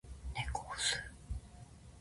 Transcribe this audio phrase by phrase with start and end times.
[0.33, 1.13] 猫を吸う